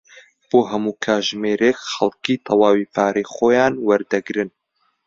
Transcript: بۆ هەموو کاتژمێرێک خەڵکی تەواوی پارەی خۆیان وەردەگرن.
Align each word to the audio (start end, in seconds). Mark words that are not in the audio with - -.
بۆ 0.49 0.59
هەموو 0.71 0.99
کاتژمێرێک 1.03 1.77
خەڵکی 1.91 2.35
تەواوی 2.45 2.89
پارەی 2.93 3.29
خۆیان 3.33 3.73
وەردەگرن. 3.87 4.49